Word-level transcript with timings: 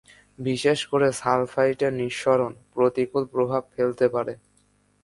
বিশেষ 0.39 0.79
করে 0.85 1.07
সালফাইট 1.11 1.79
এর 1.85 1.93
নিঃসরণ, 1.93 2.51
প্রতিকূল 2.73 3.23
প্রভাব 3.33 3.61
ফেলতে 3.73 4.05
পারে। 4.09 4.33